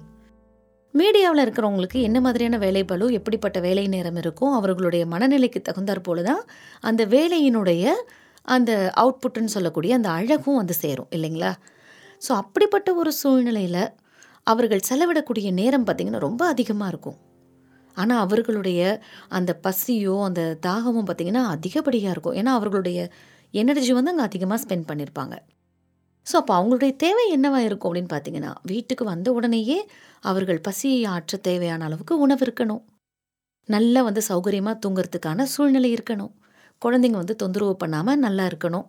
மீடியாவில் 0.94 1.42
இருக்கிறவங்களுக்கு 1.44 1.98
என்ன 2.06 2.18
மாதிரியான 2.20 2.56
வேலை 2.64 2.82
பளு 2.84 3.06
எப்படிப்பட்ட 3.18 3.58
வேலை 3.66 3.84
நேரம் 3.92 4.18
இருக்கும் 4.22 4.54
அவர்களுடைய 4.58 5.02
மனநிலைக்கு 5.12 5.60
தகுந்தாற் 5.68 6.06
போல 6.08 6.22
தான் 6.22 6.42
அந்த 6.80 7.02
வேலையினுடைய 7.14 7.92
அந்த 8.54 8.70
அவுட்புட்டுன்னு 9.02 9.54
சொல்லக்கூடிய 9.56 9.94
அந்த 9.98 10.08
அழகும் 10.18 10.58
வந்து 10.60 10.76
சேரும் 10.82 11.10
இல்லைங்களா? 11.16 11.52
ஸோ 12.22 12.30
அப்படிப்பட்ட 12.42 12.88
ஒரு 12.94 13.12
சூழ்நிலையில் 13.20 13.82
அவர்கள் 14.46 14.86
செலவிடக்கூடிய 14.90 15.48
நேரம் 15.60 15.86
பார்த்திங்கன்னா 15.86 16.24
ரொம்ப 16.28 16.42
அதிகமாக 16.46 16.92
இருக்கும். 16.92 17.18
ஆனால் 17.96 18.22
அவர்களுடைய 18.24 18.80
அந்த 19.38 19.50
பசியோ 19.66 20.16
அந்த 20.28 20.42
தாகமும் 20.68 21.08
பார்த்திங்கன்னா 21.08 21.44
அதிகப்படியாக 21.54 22.14
இருக்கும். 22.16 22.36
ஏன்னா 22.42 22.52
அவர்களுடைய 22.58 22.98
எனர்ஜி 23.54 23.92
வந்து 23.92 24.14
அங்கே 24.14 24.28
அதிகமாக 24.30 24.62
ஸ்பெண்ட் 24.64 24.88
பண்ணியிருப்பாங்க 24.90 25.36
ஸோ 26.26 26.34
அப்போ 26.40 26.52
அவங்களுடைய 26.58 26.92
தேவை 26.96 27.24
என்னவாக 27.36 27.66
இருக்கும் 27.68 27.88
அப்படின்னு 27.90 28.12
பார்த்தீங்கன்னா 28.14 28.52
வீட்டுக்கு 28.70 29.04
வந்த 29.04 29.28
உடனேயே 29.32 29.78
அவர்கள் 30.30 30.64
பசியை 30.66 31.00
ஆற்ற 31.14 31.38
தேவையான 31.48 31.84
அளவுக்கு 31.88 32.14
உணவு 32.24 32.44
இருக்கணும். 32.46 32.82
நல்லா 33.68 34.00
வந்து 34.08 34.22
சௌகரியமாக 34.28 34.76
தூங்குறதுக்கான 34.84 35.46
சூழ்நிலை 35.54 35.90
இருக்கணும். 35.96 36.32
குழந்தைங்க 36.82 37.18
வந்து 37.22 37.36
தொந்தரவு 37.42 37.74
பண்ணாமல் 37.82 38.22
நல்லா 38.26 38.44
இருக்கணும். 38.50 38.86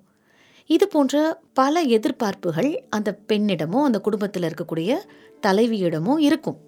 இது 0.70 0.86
போன்ற 0.88 1.16
பல 1.54 1.82
எதிர்பார்ப்புகள் 1.98 2.70
அந்த 2.90 3.10
பெண்ணிடமோ 3.30 3.80
அந்த 3.88 4.00
குடும்பத்தில் 4.00 4.48
இருக்கக்கூடிய 4.50 4.92
தலைவியிடமோ 5.46 6.14
இருக்கும். 6.28 6.60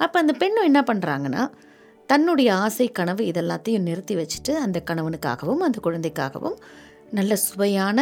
அப்போ 0.00 0.16
அந்த 0.22 0.32
பெண்ணும் 0.42 0.68
என்ன 0.70 0.80
பண்ணுறாங்கன்னா 0.88 1.42
தன்னுடைய 2.08 2.48
ஆசை 2.64 2.86
கனவு 2.98 3.22
இதெல்லாத்தையும் 3.30 3.86
நிறுத்தி 3.88 4.14
வச்சுட்டு 4.20 4.52
அந்த 4.64 4.78
கணவனுக்காகவும் 4.88 5.62
அந்த 5.66 5.78
குழந்தைக்காகவும் 5.86 6.56
நல்ல 7.18 7.36
சுவையான 7.36 7.98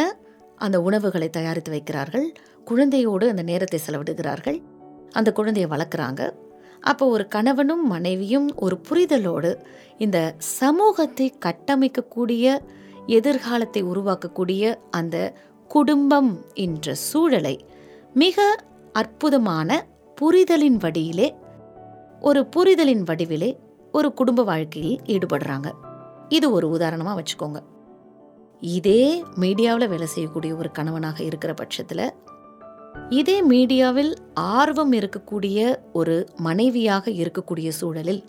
அந்த 0.55 0.81
உணவுகளை 0.81 1.29
தயாரித்து 1.29 1.71
வைக்கிறார்கள். 1.71 2.27
குழந்தையோடு 2.65 3.27
அந்த 3.29 3.41
நேரத்தை 3.41 3.79
செலவிடுகிறார்கள். 3.87 4.61
அந்த 5.11 5.31
குழந்தையை 5.31 5.71
வளர்க்குறாங்க. 5.71 6.31
அப்போ 6.79 7.07
ஒரு 7.07 7.27
கணவனும் 7.27 7.87
மனைவியும் 7.87 8.55
ஒரு 8.55 8.81
புரிதலோடு 8.89 9.65
இந்த 9.97 10.35
சமூகத்தை 10.37 11.33
கட்டமைக்கக்கூடிய 11.45 12.57
எதிர்காலத்தை 13.05 13.83
உருவாக்கக்கூடிய 13.83 14.75
அந்த 14.89 15.33
குடும்பம் 15.67 16.45
என்ற 16.53 16.93
சூழலை 16.93 17.65
மிக 18.13 18.55
அற்புதமான 18.91 19.87
புரிதலின் 20.15 20.77
வடியிலே 20.77 21.35
ஒரு 22.19 22.45
புரிதலின் 22.45 23.03
வடிவிலே 23.03 23.57
ஒரு 23.91 24.13
குடும்ப 24.13 24.43
வாழ்க்கையில் 24.43 25.01
ஈடுபடுறாங்க. 25.05 25.71
இது 26.29 26.51
ஒரு 26.51 26.69
உதாரணமாக 26.69 27.21
வச்சுக்கோங்க. 27.21 27.59
இதே 28.63 29.23
மீடியாவில் 29.39 29.87
வேலை 29.87 30.07
செய்யக்கூடிய 30.07 30.55
ஒரு 30.55 30.71
கணவனாக 30.71 31.23
இருக்கிற 31.23 31.53
பட்சத்தில் 31.53 32.13
இதே 33.09 33.43
மீடியாவில் 33.49 34.15
ஆர்வம் 34.33 34.93
இருக்கக்கூடிய 34.93 35.75
ஒரு 35.93 36.27
மனைவியாக 36.37 37.11
இருக்கக்கூடிய 37.11 37.69
சூழலில் 37.69 38.23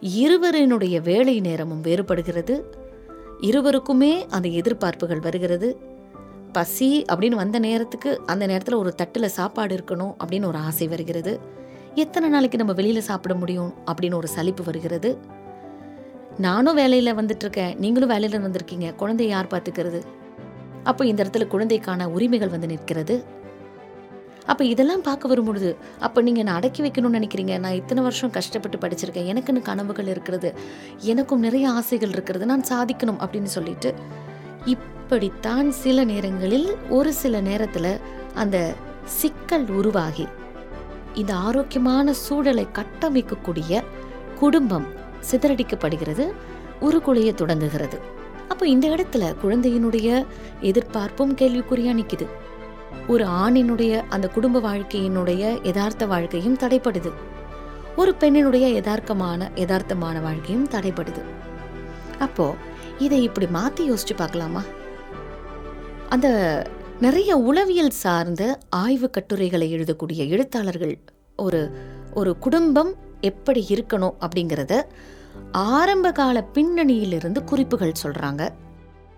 இருவரினுடைய 0.00 1.02
வேலை 1.02 1.40
நேரமும் 1.40 1.82
வேறுபடுகிறது. 1.82 2.62
இருவருக்குமே 3.40 4.26
அந்த 4.28 4.48
எதிர்பார்ப்புகள் 4.48 5.20
வருகிறது. 5.20 5.76
பசி 6.52 7.04
அப்படின்னு 7.12 7.34
வந்த 7.34 7.58
நேரத்துக்கு 7.58 8.20
அந்த 8.26 8.46
நேரத்தில் 8.46 8.74
ஒரு 8.74 8.94
தட்டில் 8.94 9.28
சாப்பாடு 9.28 9.76
இருக்கணும் 9.76 10.14
அப்படின்னு 10.24 10.44
ஒரு 10.44 10.58
ஆசை 10.58 10.88
வருகிறது. 10.88 11.40
எத்தனை 11.94 12.28
நாளைக்கு 12.28 12.58
நம்ம 12.58 12.72
வெளியில் 12.72 13.00
சாப்பிட 13.00 13.34
முடியும் 13.34 13.74
அப்படின்னு 13.86 14.14
ஒரு 14.14 14.28
சலிப்பு 14.28 14.64
வருகிறது. 14.64 15.18
நானும் 16.38 16.74
வேலையில் 16.74 17.14
வந்துட்டுருக்கேன். 17.14 17.76
நீங்களும் 17.76 18.08
வேலையில் 18.08 18.40
வந்திருக்கீங்க. 18.40 18.94
குழந்தைய 18.98 19.22
யார் 19.22 19.46
பார்த்துக்கிறது? 19.46 20.02
அப்போ 20.82 21.06
இந்த 21.06 21.24
இடத்துல 21.24 21.46
குழந்தைக்கான 21.46 22.06
உரிமைகள் 22.06 22.48
வந்து 22.48 22.66
நிற்கிறது. 22.66 23.24
அப்போ 24.46 24.64
இதெல்லாம் 24.64 25.02
பார்க்க 25.02 25.28
வரும்பொழுது 25.28 25.76
அப்போ 25.98 26.20
நீங்கள் 26.20 26.42
நான் 26.42 26.54
அடக்கி 26.54 26.82
வைக்கணும்னு 26.82 27.18
நினைக்கிறீங்க. 27.18 27.58
நான் 27.58 27.72
இத்தனை 27.72 28.02
வருஷம் 28.02 28.30
கஷ்டப்பட்டு 28.30 28.88
படிச்சிருக்கேன். 28.88 29.32
எனக்குன்னு 29.32 29.62
கனவுகள் 29.62 30.06
இருக்கிறது. 30.06 30.54
எனக்கும் 30.98 31.40
நிறைய 31.40 31.70
ஆசைகள் 31.70 32.08
இருக்கிறது. 32.08 32.46
நான் 32.46 32.64
சாதிக்கணும் 32.72 33.20
அப்படின்னு 33.20 33.44
சொல்லிட்டு 33.44 33.94
இப்படித்தான் 34.64 35.70
சில 35.70 36.04
நேரங்களில் 36.04 36.76
ஒரு 36.88 37.12
சில 37.12 37.40
நேரத்தில் 37.40 37.98
அந்த 38.34 38.74
சிக்கல் 39.04 39.68
உருவாகி 39.68 40.28
இந்த 41.14 41.34
ஆரோக்கியமான 41.34 42.12
சூழலை 42.12 42.66
கட்டமைக்கக்கூடிய 42.72 43.82
குடும்பம் 44.38 45.00
சிதறடிக்கப்படுகிறது 45.30 46.32
உருக்குலைய 46.80 47.34
தொடங்குகிறது. 47.34 48.00
அப்போ 48.48 48.68
இந்த 48.68 48.88
இடத்துல 48.88 49.34
குழந்தையினுடைய 49.44 50.24
எதிர்பார்ப்பும் 50.60 51.34
கேள்விக்குறியா 51.34 51.92
நிக்குது. 52.00 52.26
ஒரு 53.08 53.24
ஆணினுடைய 53.24 54.02
அந்த 54.08 54.28
குடும்ப 54.28 54.60
வாழ்க்கையினுடைய 54.60 55.66
யதார்த்த 55.66 56.06
வாழ்க்கையும் 56.06 56.56
தடைப்படுது 56.56 57.12
ஒரு 57.96 58.14
பெண்ணினுடைய 58.20 58.66
யதார்த்தமான 58.80 59.50
யதார்த்தமான 59.54 60.22
வாழ்க்கையும் 60.22 60.68
தடைப்படுது 60.68 61.22
அப்போ 62.18 62.54
இதை 62.98 63.22
இப்படி 63.22 63.46
மாத்தி 63.46 63.90
யோசிச்சு 63.90 64.14
பார்க்கலாமா? 64.16 64.62
அந்த 66.08 66.28
நிறைய 67.00 67.36
உளவியல் 67.36 67.90
சார்ந்த 67.90 68.58
ஆய்வு 68.68 69.10
கட்டுரைகளை 69.10 69.74
எழுதக்கூடிய 69.74 70.28
எழுத்தாளர்கள் 70.28 70.98
ஒரு 71.36 71.76
ஒரு 72.14 72.38
குடும்பம் 72.38 72.94
எப்படி 73.20 73.66
இருக்கணும் 73.68 74.14
அப்படிங்கிறத 74.20 74.82
ஆரம்ப 75.52 76.12
கால 76.12 76.44
பின்னணியிலிருந்து 76.54 77.44
குறிப்புகள் 77.44 78.00
சொல்கிறாங்க 78.02 78.50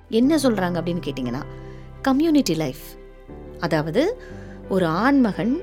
என்ன 0.09 0.37
சொல்கிறாங்க 0.37 0.77
அப்படின்னு 0.77 1.05
கேட்டிங்கன்னா 1.07 1.43
கம்யூனிட்டி 2.03 2.55
லைஃப் 2.55 2.83
அதாவது 3.59 4.17
ஒரு 4.69 4.87
ஆண்மகன் 4.87 5.61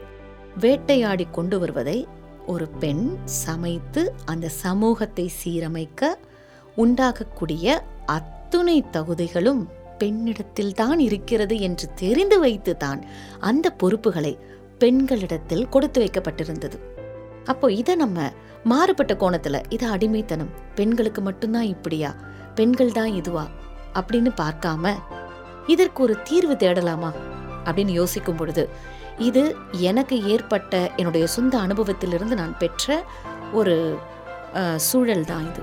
வேட்டையாடி 0.59 1.27
கொண்டு 1.31 1.59
வருவதை 1.59 2.07
ஒரு 2.45 2.67
பெண் 2.67 3.17
சமைத்து 3.25 4.13
அந்த 4.25 4.49
சமூகத்தை 4.49 5.31
சீரமைக்க 5.43 6.17
உண்டாகக்கூடிய 6.77 7.81
அத்துணை 8.05 8.83
தகுதிகளும் 8.91 9.69
பெண்ணிடத்தில் 9.97 10.73
தான் 10.73 10.99
இருக்கிறது 10.99 11.59
என்று 11.59 11.93
தெரிந்து 11.95 12.39
வைத்து 12.39 12.77
தான் 12.77 13.05
அந்த 13.39 13.69
பொறுப்புகளை 13.69 14.37
பெண்களிடத்தில் 14.79 15.69
கொடுத்து 15.69 16.01
வைக்கப்பட்டிருந்தது. 16.01 16.79
அப்போ 17.45 17.71
இதை 17.71 17.95
நம்ம 17.95 18.29
மாறுபட்ட 18.63 19.13
கோணத்துல 19.13 19.63
இது 19.69 19.85
அடிமைத்தனம். 19.87 20.51
பெண்களுக்கு 20.75 21.21
மட்டும்தான் 21.21 21.67
இப்படியா? 21.73 22.11
பெண்கள் 22.55 22.91
தான் 22.91 23.11
இதுவா? 23.19 23.45
அப்படின்னு 23.99 24.31
பார்க்காம 24.41 24.93
இதற்கு 25.67 26.03
ஒரு 26.03 26.15
தீர்வு 26.21 26.53
தேடலாமா? 26.53 27.11
அப்படின்னு 27.65 27.93
யோசிக்கும் 28.01 28.35
பொழுது 28.35 28.63
இது 29.17 29.55
எனக்கு 29.89 30.15
ஏற்பட்ட 30.23 30.91
என்னுடைய 30.95 31.27
சொந்த 31.27 31.53
அனுபவத்திலிருந்து 31.57 32.35
நான் 32.41 32.57
பெற்ற 32.57 33.03
ஒரு 33.51 33.75
சூழல் 34.75 35.25
தான் 35.25 35.45
இது. 35.49 35.61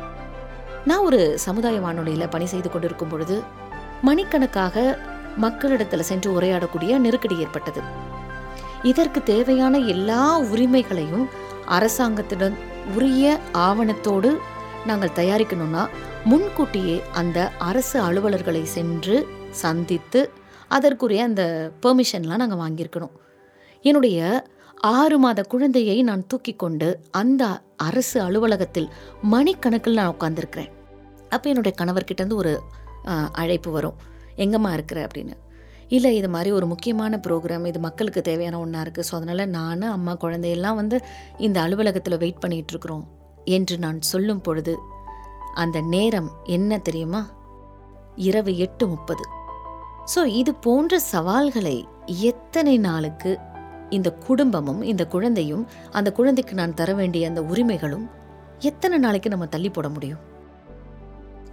நான் 0.85 1.05
ஒரு 1.05 1.21
சமுதாய 1.39 1.81
வானொலியில் 1.81 2.29
பணி 2.29 2.47
செய்து 2.47 2.71
கொண்டிருக்கும் 2.71 3.09
பொழுது 3.09 3.37
மணிக்கணக்காக 4.03 4.99
மக்களிடத்தில் 5.37 6.09
சென்று 6.11 6.41
உரையாடக்கூடிய 6.41 6.99
நெருக்கடி 6.99 7.37
ஏற்பட்டது. 7.39 7.83
இதற்கு 8.83 9.23
தேவையான 9.23 9.79
எல்லா 9.79 10.39
உரிமைகளையும் 10.39 11.27
அரசாங்கத்திடம் 11.69 12.57
உரிய 12.95 13.39
ஆவணத்தோடு 13.55 14.31
நாங்கள் 14.87 15.17
தயாரிக்கணும்னா 15.17 15.89
முன்கூட்டியே 16.25 17.03
அந்த 17.13 17.39
அரசு 17.59 18.01
அலுவலர்களை 18.01 18.65
சென்று 18.65 19.27
சந்தித்து 19.51 20.31
அதற்குரிய 20.69 21.25
அந்த 21.25 21.71
பெர்மிஷன்லாம் 21.83 22.37
நாங்கள் 22.37 22.59
வாங்கியிருக்கணும். 22.59 23.11
என்னுடைய 23.83 24.47
ஆறு 24.81 25.19
மாத 25.19 25.43
குழந்தையை 25.43 26.03
நான் 26.03 26.27
தூக்கி 26.27 26.53
கொண்டு 26.53 27.01
அந்த 27.11 27.45
அரசு 27.77 28.21
அலுவலகத்தில் 28.21 28.89
மணிக்கணக்கில் 29.33 29.93
நான் 29.93 30.15
உட்காந்துருக்கிறேன் 30.21 30.73
அப்போ 31.29 31.49
என்னுடைய 31.49 31.77
கணவர்கிட்ட 31.81 32.21
இருந்து 32.21 32.37
ஒரு 32.37 32.63
அழைப்பு 33.33 33.71
வரும். 33.71 33.95
எங்கம்மா 34.37 34.73
இருக்கிற? 34.73 35.07
அப்படின்னு. 35.07 35.35
இல்லை 35.89 36.17
இது 36.17 36.29
மாதிரி 36.29 36.53
ஒரு 36.53 36.67
முக்கியமான 36.67 37.21
ப்ரோக்ராம் 37.27 37.67
இது 37.67 37.79
மக்களுக்கு 37.79 38.23
தேவையான 38.23 38.59
ஒன்றா 38.59 38.81
இருக்குது 38.81 39.07
ஸோ 39.11 39.15
அதனால் 39.15 39.49
நான் 39.49 39.83
அம்மா 39.83 40.15
குழந்தையெல்லாம் 40.15 40.75
வந்து 40.75 41.01
இந்த 41.39 41.61
அலுவலகத்தில் 41.61 42.19
வெயிட் 42.19 42.43
பண்ணிகிட்ருக்குறோம் 42.45 43.05
என்று 43.45 43.79
நான் 43.79 44.01
சொல்லும் 44.01 44.41
பொழுது 44.41 44.77
அந்த 45.55 45.81
நேரம் 45.81 46.31
என்ன 46.45 46.79
தெரியுமா? 46.79 47.31
இரவு 48.15 48.57
எட்டு 48.59 48.87
முப்பது. 48.89 49.25
ஸோ 50.15 50.27
இது 50.27 50.55
போன்ற 50.55 50.99
சவால்களை 50.99 51.89
எத்தனை 52.07 52.79
நாளுக்கு 52.79 53.39
இந்த 53.91 54.13
குடும்பமும் 54.13 54.83
இந்த 54.83 55.07
குழந்தையும் 55.07 55.69
அந்த 55.91 56.13
குழந்தைக்கு 56.13 56.55
நான் 56.55 56.75
தர 56.75 56.95
வேண்டிய 56.95 57.29
அந்த 57.29 57.43
உரிமைகளும் 57.43 58.07
எத்தனை 58.59 58.99
நாளைக்கு 58.99 59.31
நம்ம 59.31 59.47
தள்ளி 59.47 59.71
போட 59.71 59.89
முடியும்? 59.89 60.19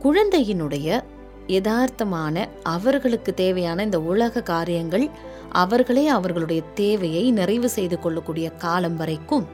குழந்தையினுடைய 0.01 1.03
யதார்த்தமான 1.47 2.45
அவர்களுக்கு 2.63 3.33
தேவையான 3.33 3.83
இந்த 3.83 3.99
உலக 3.99 4.41
காரியங்கள் 4.41 5.05
அவர்களே 5.51 6.07
அவர்களுடைய 6.07 6.61
தேவையை 6.73 7.31
நிறைவு 7.31 7.69
செய்து 7.69 7.99
கொள்ளக்கூடிய 7.99 8.47
காலம் 8.57 8.95
வரைக்கும் 8.95 9.45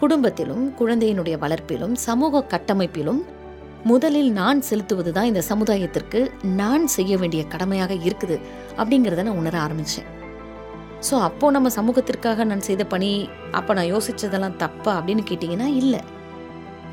குடும்பத்திலும் 0.00 0.74
குழந்தையினுடைய 0.78 1.36
வளர்ப்பிலும் 1.38 1.94
சமூக 1.94 2.44
கட்டமைப்பிலும் 2.52 3.20
முதலில் 3.84 4.30
நான் 4.32 4.60
செலுத்துவது 4.60 5.12
தான் 5.12 5.24
இந்த 5.24 5.42
சமுதாயத்திற்கு 5.48 6.30
நான் 6.42 6.86
செய்ய 6.86 7.16
வேண்டிய 7.16 7.46
கடமையாக 7.46 7.94
இருக்குது 7.94 8.36
அப்படிங்கிறத 8.78 9.22
நான் 9.22 9.40
உணர 9.42 9.58
ஆரம்பிச்சேன். 9.66 10.08
ஸோ 11.08 11.14
அப்போ 11.20 11.50
நம்ம 11.50 11.68
சமூகத்திற்காக 11.68 12.44
நான் 12.44 12.66
செய்த 12.68 12.84
பணி 12.84 13.28
அப்போ 13.52 13.74
நான் 13.74 13.90
யோசிச்சதெல்லாம் 13.94 14.56
தப்பா 14.56 14.92
அப்படின்னு 15.00 15.24
கேட்டிங்கன்னா 15.30 15.68
இல்லை. 15.82 16.00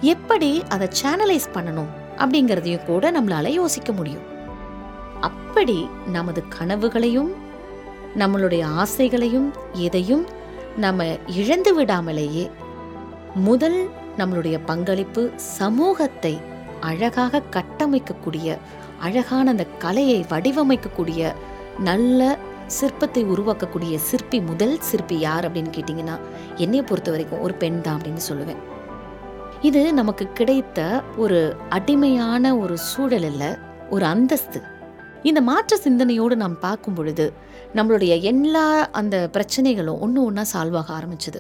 எப்படி 0.02 0.64
அதை 0.70 0.88
சேனலைஸ் 1.02 1.48
பண்ணணும்? 1.54 1.92
அப்படிங்கிறதையும் 2.18 2.86
கூட 2.86 3.12
நம்மளால 3.12 3.48
யோசிக்க 3.48 3.92
முடியும். 3.92 4.26
அப்படி 5.22 5.90
நமது 6.08 6.44
கனவுகளையும் 6.60 7.32
நம்மளுடைய 8.18 8.64
ஆசைகளையும் 8.84 9.48
எதையும் 9.74 10.26
நம்ம 10.78 11.06
இழந்து 11.28 11.72
விடாமலேயே 11.78 12.50
முதல் 13.36 13.80
நம்மளுடைய 14.18 14.60
பங்களிப்பு 14.66 15.32
சமூகத்தை 15.38 16.42
அழகாக 16.80 17.42
கட்டமைக்கக்கூடிய 17.52 18.58
அழகான 19.00 19.52
அந்த 19.52 19.66
கலையை 19.78 20.26
வடிவமைக்கக்கூடிய 20.30 21.34
நல்ல 21.80 22.38
சிற்பத்தை 22.80 23.24
உருவாக்கக்கூடிய 23.26 23.96
சிற்பி 23.96 24.42
முதல் 24.42 24.80
சிற்பி 24.80 25.20
யார் 25.20 25.48
அப்படின்னு 25.48 25.76
கேட்டிங்கன்னா 25.76 26.16
என்னையை 26.56 26.82
பொறுத்த 26.82 27.12
வரைக்கும் 27.12 27.40
ஒரு 27.40 27.54
பெண் 27.54 27.82
தான் 27.82 27.98
அப்படின்னு 27.98 28.24
சொல்லுவேன். 28.30 28.62
இது 29.66 29.94
நமக்கு 29.94 30.26
கிடைத்த 30.32 31.04
ஒரு 31.18 31.56
அடிமையான 31.70 32.58
ஒரு 32.58 32.78
சூழல் 32.78 33.60
ஒரு 33.90 34.06
அந்தஸ்து. 34.06 34.62
இந்த 35.24 35.42
மாற்ற 35.42 35.78
சிந்தனையோடு 35.78 36.36
நாம் 36.36 36.60
பார்க்கும் 36.60 36.94
பொழுது 36.94 37.34
நம்மளுடைய 37.74 38.22
எல்லா 38.22 38.90
அந்த 38.92 39.30
பிரச்சனைகளும் 39.34 40.00
ஒன்று 40.00 40.24
ஒன்றா 40.24 40.44
சால்வ் 40.54 40.76
ஆக 40.76 40.94
ஆரம்பிச்சது. 40.94 41.40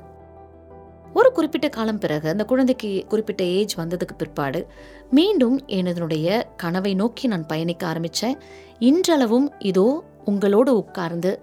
ஒரு 1.14 1.32
குறிப்பிட்ட 1.32 1.70
காலம் 1.70 2.00
பிறகு 2.00 2.30
அந்த 2.30 2.46
குழந்தைக்கு 2.46 3.06
குறிப்பிட்ட 3.08 3.44
ஏஜ் 3.44 3.78
வந்ததுக்கு 3.78 4.16
பிற்பாடு 4.18 4.68
மீண்டும் 5.12 5.62
எனதனுடைய 5.68 6.44
கனவை 6.58 6.94
நோக்கி 6.94 7.28
நான் 7.28 7.46
பயணிக்க 7.46 7.88
ஆரம்பித்தேன் 7.88 8.38
இன்றளவும் 8.80 9.52
இதோ 9.60 10.04
உங்களோடு 10.26 10.78
உட்கார்ந்து 10.78 11.40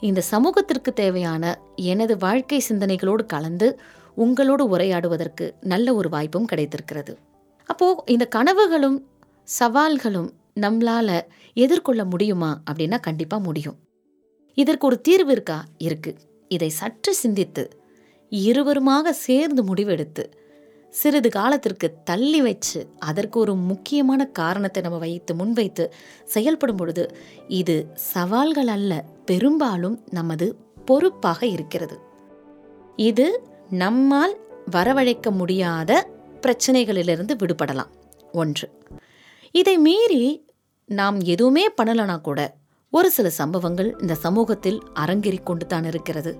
இந்த 0.00 0.20
சமூகத்திற்கு 0.20 0.92
தேவையான 0.92 1.58
எனது 1.76 2.16
வாழ்க்கை 2.16 2.62
சிந்தனைகளோடு 2.68 3.26
கலந்து 3.26 3.80
உங்களோடு 4.14 4.76
உரையாடுவதற்கு 4.76 5.50
நல்ல 5.60 5.94
ஒரு 5.94 6.08
வாய்ப்பும் 6.08 6.44
கிடைத்திருக்கிறது. 6.44 7.18
அப்போது 7.64 8.02
இந்த 8.06 8.28
கனவுகளும் 8.36 8.98
சவால்களும் 9.60 10.30
நம்மளால் 10.60 11.20
எதிர்கொள்ள 11.54 12.04
முடியுமா 12.04 12.62
அப்படின்னா 12.70 13.00
கண்டிப்பாக 13.00 13.42
முடியும். 13.42 13.76
இதற்கு 14.54 14.86
ஒரு 14.86 15.00
தீர்வு 15.00 15.32
இருக்கா? 15.32 15.64
இருக்கு. 15.78 16.16
இதை 16.48 16.68
சற்று 16.68 17.14
சிந்தித்து 17.14 17.70
இருவருமாக 18.30 19.10
சேர்ந்து 19.10 19.74
முடிவெடுத்து 19.74 20.24
சிறிது 20.90 21.28
காலத்திற்கு 21.28 21.94
தள்ளி 22.04 22.42
வச்சு 22.42 22.88
அதற்கு 22.98 23.40
ஒரு 23.40 23.54
முக்கியமான 23.54 24.26
காரணத்தை 24.26 24.82
நம்ம 24.82 24.98
வைத்து 24.98 25.34
முன்வைத்து 25.34 25.92
செயல்படும் 26.24 26.76
பொழுது 26.76 27.16
இது 27.48 27.90
சவால்கள் 27.94 28.66
அல்ல 28.66 29.04
பெரும்பாலும் 29.24 30.02
நமது 30.10 30.56
பொறுப்பாக 30.84 31.46
இருக்கிறது. 31.46 31.98
இது 32.96 33.48
நம்மால் 33.70 34.36
வரவழைக்க 34.70 35.30
முடியாத 35.30 36.08
பிரச்சனைகளிலிருந்து 36.40 37.30
விடுபடலாம். 37.38 37.90
ஒன்று. 38.32 38.70
இதை 39.52 39.78
மீறி 39.78 40.46
நாம் 40.86 41.20
எதுவுமே 41.20 41.66
பண்ணலனா 41.82 42.20
கூட 42.20 42.54
ஒரு 42.90 43.10
சில 43.10 43.30
சம்பவங்கள் 43.30 43.96
இந்த 44.00 44.14
சமூகத்தில் 44.14 44.82
அரங்கேறிக் 44.94 45.42
கொண்டு 45.42 45.66
தான் 45.66 45.84
இருக்கிறது. 45.84 46.38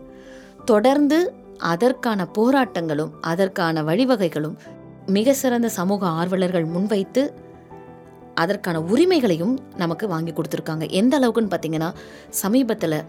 தொடர்ந்து 0.65 1.33
அதற்கான 1.59 2.29
போராட்டங்களும் 2.39 3.11
அதற்கான 3.21 3.83
வழிவகைகளும் 3.83 4.57
மிக 5.07 5.35
சிறந்த 5.35 5.69
சமூக 5.69 6.07
ஆர்வலர்கள் 6.07 6.65
முன்வைத்து 6.65 7.35
அதற்கான 8.35 8.81
உரிமைகளையும் 8.81 9.59
நமக்கு 9.77 10.09
வாங்கி 10.09 10.33
கொடுத்துருக்காங்க. 10.33 10.91
எந்த 10.91 11.19
அளவுக்குன்னு 11.19 11.55
பார்த்தீங்கன்னா 11.55 11.95
சமீபத்தில் 12.29 13.03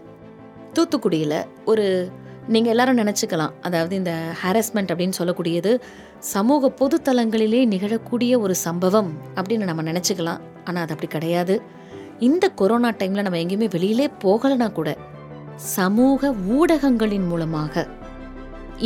தூத்துக்குடியில் 0.72 1.44
ஒரு 1.64 2.10
நீங்கள் 2.54 2.72
எல்லாரும் 2.72 2.98
நினச்சிக்கலாம். 3.00 3.54
அதாவது 3.66 3.94
இந்த 4.00 4.12
ஹாரஸ்மெண்ட் 4.42 4.90
அப்படின்னு 4.92 5.18
சொல்லக்கூடியது 5.18 5.70
சமூக 6.34 6.70
பொதுத்தலங்களிலே 6.80 7.60
நிகழக்கூடிய 7.72 8.32
ஒரு 8.44 8.54
சம்பவம் 8.66 9.10
அப்படின்னு 9.38 9.68
நம்ம 9.70 9.84
நினச்சிக்கலாம். 9.90 10.42
ஆனால் 10.66 10.82
அது 10.84 10.94
அப்படி 10.94 11.10
கிடையாது. 11.16 11.54
இந்த 12.28 12.44
கொரோனா 12.60 12.90
டைமில் 13.00 13.26
நம்ம 13.26 13.40
எங்கேயுமே 13.44 13.68
வெளியிலே 13.76 14.06
போகலைன்னா 14.24 14.68
கூட 14.78 14.90
சமூக 15.76 16.30
ஊடகங்களின் 16.56 17.26
மூலமாக 17.32 17.84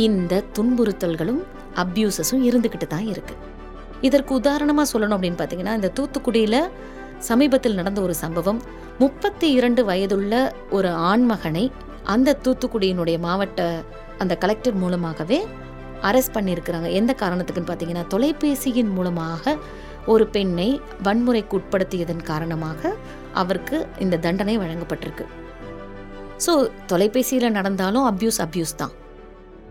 இந்த 0.07 0.43
துன்புறுத்தல்களும் 0.57 1.41
அப்யூசஸும் 1.83 2.43
இருந்துக்கிட்டு 2.49 2.87
தான் 2.95 3.07
இருக்குது 3.13 3.39
இதற்கு 4.07 4.31
உதாரணமாக 4.39 4.89
சொல்லணும் 4.91 5.15
அப்படின்னு 5.17 5.39
பார்த்தீங்கன்னா 5.41 5.75
இந்த 5.79 5.89
தூத்துக்குடியில் 5.97 6.61
சமீபத்தில் 7.29 7.77
நடந்த 7.79 7.99
ஒரு 8.07 8.13
சம்பவம். 8.23 8.59
முப்பத்தி 9.01 9.47
இரண்டு 9.57 9.81
வயதுள்ள 9.89 10.33
ஒரு 10.77 10.89
ஆண்மகனை 11.09 11.65
அந்த 12.13 12.37
தூத்துக்குடியினுடைய 12.45 13.17
மாவட்ட 13.27 13.61
அந்த 14.19 14.33
கலெக்டர் 14.43 14.77
மூலமாகவே 14.83 15.39
அரெஸ்ட் 16.09 16.35
பண்ணியிருக்கிறாங்க. 16.37 16.87
எந்த 16.99 17.11
காரணத்துக்குன்னு 17.21 17.69
பார்த்தீங்கன்னா 17.69 18.05
தொலைபேசியின் 18.13 18.91
மூலமாக 18.97 19.55
ஒரு 20.05 20.25
பெண்ணை 20.27 20.81
வன்முறைக்கு 21.07 21.55
உட்படுத்தியதன் 21.59 22.23
காரணமாக 22.31 22.91
அவருக்கு 23.41 23.87
இந்த 23.99 24.17
தண்டனை 24.17 24.55
வழங்கப்பட்டிருக்கு. 24.63 25.25
ஸோ 26.45 26.53
தொலைபேசியில் 26.91 27.55
நடந்தாலும் 27.57 28.05
அப்யூஸ் 28.11 28.39
அப்யூஸ் 28.45 28.75
தான். 28.75 28.93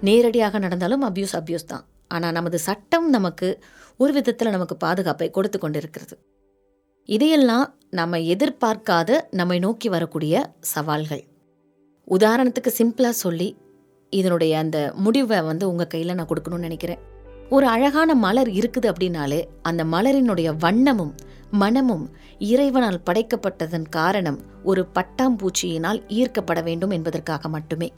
நேரடியாக 0.08 0.58
நடந்தாலும் 0.58 1.02
அப்யூஸ் 1.08 1.34
அப்யூஸ் 1.40 1.70
தான். 1.72 1.84
ஆனால் 2.08 2.32
நமது 2.32 2.58
சட்டம் 2.58 3.08
நமக்கு 3.16 3.48
ஒரு 3.96 4.12
விதத்தில் 4.12 4.54
நமக்கு 4.56 4.76
பாதுகாப்பை 4.84 5.30
கொடுத்து 5.30 5.58
கொண்டிருக்கிறது. 5.58 6.14
இதையெல்லாம் 7.08 7.66
நம்ம 7.90 8.18
எதிர்பார்க்காத 8.34 9.20
நம்மை 9.30 9.58
நோக்கி 9.58 9.88
வரக்கூடிய 9.88 10.52
சவால்கள். 10.60 11.22
உதாரணத்துக்கு 12.10 12.70
சிம்பிளாக 12.78 13.20
சொல்லி 13.24 13.56
இதனுடைய 14.10 14.58
அந்த 14.58 14.92
முடிவை 14.94 15.40
வந்து 15.40 15.68
உங்கள் 15.68 15.86
கையில் 15.86 16.14
நான் 16.14 16.26
கொடுக்கணும்னு 16.26 16.58
நினைக்கிறேன். 16.58 16.98
ஒரு 17.50 17.66
அழகான 17.66 18.14
மலர் 18.14 18.48
இருக்குது 18.48 18.88
அப்படின்னாலே 18.92 19.44
அந்த 19.62 19.84
மலரினுடைய 19.84 20.48
வண்ணமும் 20.64 21.12
மனமும் 21.50 22.04
இறைவனால் 22.38 23.04
படைக்கப்பட்டதன் 23.10 23.86
காரணம் 23.88 24.38
ஒரு 24.62 24.88
பட்டாம்பூச்சியினால் 24.94 26.00
ஈர்க்கப்பட 26.08 26.62
வேண்டும் 26.62 26.90
என்பதற்காக 26.90 27.48
மட்டுமே. 27.48 27.92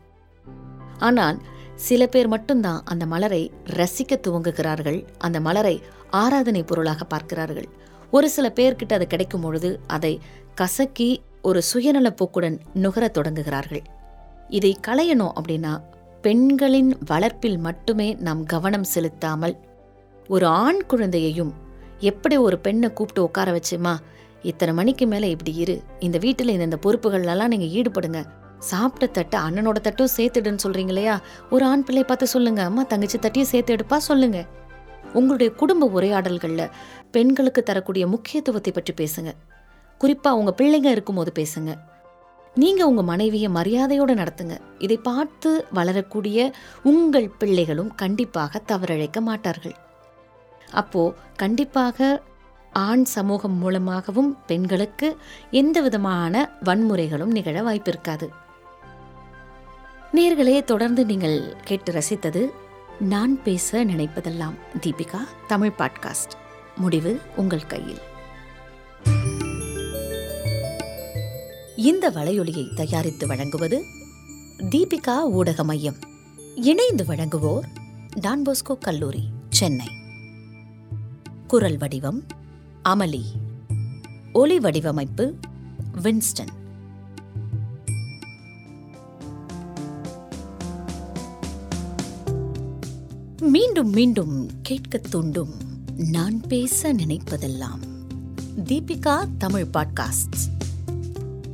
ஆனால் 0.98 1.38
சில 1.74 2.06
பேர் 2.06 2.28
மட்டும்தான் 2.28 2.82
அந்த 2.84 3.06
மலரை 3.06 3.52
ரசிக்க 3.64 4.18
துவங்குகிறார்கள் 4.26 5.06
அந்த 5.18 5.40
மலரை 5.40 5.82
ஆராதனை 6.10 6.62
பொருளாக 6.62 7.04
பார்க்கிறார்கள். 7.04 7.68
ஒரு 8.10 8.30
சில 8.30 8.52
பேர்கிட்ட 8.56 8.92
அது 8.92 9.06
கிடைக்கும் 9.06 9.40
பொழுது 9.40 9.80
அதை 9.86 10.20
கசக்கி 10.54 11.10
ஒரு 11.42 11.62
சுயநல 11.62 12.10
போக்குடன் 12.10 12.60
நுகரத் 12.74 13.16
தொடங்குகிறார்கள். 13.18 13.84
இதை 14.58 14.72
களையணும் 14.86 15.34
அப்படின்னா 15.38 15.72
பெண்களின் 16.24 16.90
வளர்ப்பில் 17.10 17.58
மட்டுமே 17.66 18.08
நாம் 18.26 18.42
கவனம் 18.52 18.90
செலுத்தாமல் 18.94 19.54
ஒரு 20.28 20.46
ஆண் 20.62 20.80
குழந்தையையும் 20.90 21.52
எப்படி 22.10 22.36
ஒரு 22.46 22.56
பெண்ணை 22.58 22.88
கூப்பிட்டு 22.92 23.22
உட்கார 23.28 23.48
வச்சுமா 23.56 23.94
இத்தனை 24.50 24.72
மணிக்கு 24.74 25.04
மேலே 25.06 25.26
இப்படி 25.34 25.52
இரு. 25.64 25.74
இந்த 26.06 26.16
வீட்டில் 26.24 26.52
இந்தந்த 26.54 26.78
பொறுப்புகள்லாம் 26.84 27.52
நீங்கள் 27.52 27.72
ஈடுபடுங்க. 27.78 28.20
சாப்பிட்ட 28.70 29.06
தட்டை 29.06 29.38
அண்ணனோட 29.46 29.78
தட்டும் 29.86 30.14
சேர்த்துடுன்னு 30.16 30.64
சொல்கிறீங்க 30.64 30.92
இல்லையா 30.94 31.14
ஒரு 31.50 31.64
ஆண் 31.70 31.84
பிள்ளை 31.86 32.04
பார்த்து 32.04 32.26
சொல்லுங்க. 32.26 32.62
அம்மா 32.70 32.82
தங்கச்சி 32.82 33.18
தட்டியும் 33.18 33.50
சேர்த்து 33.52 33.76
எடுப்பா 33.76 33.98
சொல்லுங்க. 34.08 34.40
உங்களுடைய 35.18 35.50
குடும்ப 35.60 35.88
உரையாடல்களில் 35.96 36.72
பெண்களுக்கு 37.16 37.62
தரக்கூடிய 37.62 38.04
முக்கியத்துவத்தை 38.06 38.72
பற்றி 38.72 38.94
பேசுங்க. 39.00 39.32
குறிப்பாக 40.00 40.38
உங்கள் 40.40 40.58
பிள்ளைங்க 40.60 40.90
இருக்கும்போது 40.96 41.32
பேசுங்க. 41.40 41.72
நீங்கள் 42.54 42.86
உங்கள் 42.86 43.04
மனைவியை 43.04 43.48
மரியாதையோடு 43.48 44.14
நடத்துங்க. 44.14 44.58
இதை 44.78 44.96
பார்த்து 44.96 45.66
வளரக்கூடிய 45.70 46.52
உங்கள் 46.82 47.28
பிள்ளைகளும் 47.28 47.94
கண்டிப்பாக 47.94 48.62
தவறிழைக்க 48.68 49.20
மாட்டார்கள். 49.20 49.74
அப்போ 50.72 51.14
கண்டிப்பாக 51.36 52.22
ஆண் 52.72 53.04
சமூகம் 53.04 53.52
மூலமாகவும் 53.52 54.44
பெண்களுக்கு 54.46 55.16
எந்த 55.50 55.80
விதமான 55.80 56.50
வன்முறைகளும் 56.64 57.24
நிகழ 57.24 57.62
வாய்ப்பிருக்காது. 57.62 58.28
நேர்களே 60.14 60.64
தொடர்ந்து 60.64 61.04
நீங்கள் 61.04 61.54
கேட்டு 61.64 61.92
ரசித்தது 61.92 62.50
நான் 62.98 63.42
பேச 63.42 63.84
நினைப்பதெல்லாம் 63.84 64.54
தீபிகா 64.80 65.18
தமிழ் 65.46 65.72
பாட்காஸ்ட். 65.78 66.34
முடிவு 66.76 67.20
உங்கள் 67.36 67.66
கையில். 67.66 68.10
இந்த 71.82 72.10
வலையொலியை 72.10 72.74
தயாரித்து 72.74 73.26
வழங்குவது 73.26 73.84
தீபிகா 74.58 75.20
ஊடக 75.20 75.64
மையம். 75.64 75.96
இணைந்து 76.56 77.04
வழங்குவோர் 77.04 77.64
டான்போஸ்கோ 78.20 78.78
கல்லூரி 78.80 79.28
சென்னை. 79.48 79.86
குரல் 81.46 81.76
வடிவம் 81.76 82.24
அமளி. 82.84 83.22
ஒலி 84.32 84.58
வடிவமைப்பு 84.58 85.34
வின்ஸ்டன். 86.02 86.52
மீண்டும் 93.40 93.90
மீண்டும் 93.90 94.50
கேட்கத் 94.62 95.10
தூண்டும் 95.10 95.54
நான் 95.96 96.40
பேச 96.40 96.94
நினைப்பதெல்லாம் 96.94 97.80
தீபிகா 98.56 99.28
தமிழ் 99.38 99.66
பாட்காஸ்ட். 99.72 100.50